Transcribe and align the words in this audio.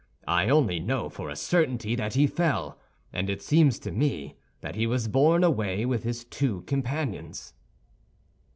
I 0.27 0.49
only 0.49 0.79
know 0.79 1.09
for 1.09 1.29
a 1.29 1.35
certainty 1.35 1.93
that 1.93 2.15
he 2.15 2.25
fell; 2.25 2.79
and 3.13 3.29
it 3.29 3.43
seemed 3.43 3.73
to 3.83 3.91
me 3.91 4.35
that 4.61 4.73
he 4.73 4.87
was 4.87 5.07
borne 5.07 5.43
away 5.43 5.85
with 5.85 6.01
his 6.01 6.25
two 6.25 6.61
companions." 6.63 7.53